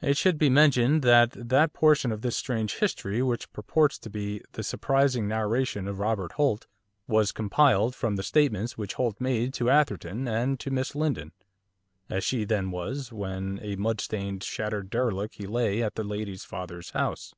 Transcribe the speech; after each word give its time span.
It 0.00 0.16
should 0.16 0.38
be 0.38 0.50
mentioned 0.50 1.02
that 1.02 1.30
that 1.38 1.72
portion 1.72 2.10
of 2.10 2.22
this 2.22 2.36
strange 2.36 2.78
history 2.78 3.22
which 3.22 3.52
purports 3.52 3.96
to 4.00 4.10
be 4.10 4.42
The 4.54 4.64
Surprising 4.64 5.28
Narration 5.28 5.86
of 5.86 6.00
Robert 6.00 6.32
Holt 6.32 6.66
was 7.06 7.30
compiled 7.30 7.94
from 7.94 8.16
the 8.16 8.24
statements 8.24 8.76
which 8.76 8.94
Holt 8.94 9.20
made 9.20 9.54
to 9.54 9.70
Atherton, 9.70 10.26
and 10.26 10.58
to 10.58 10.72
Miss 10.72 10.96
Lindon, 10.96 11.30
as 12.10 12.24
she 12.24 12.42
then 12.44 12.72
was, 12.72 13.12
when, 13.12 13.60
a 13.62 13.76
mud 13.76 14.00
stained, 14.00 14.42
shattered 14.42 14.90
derelict 14.90 15.36
he 15.36 15.46
lay 15.46 15.80
at 15.80 15.94
the 15.94 16.02
lady's 16.02 16.44
father's 16.44 16.90
house. 16.90 17.32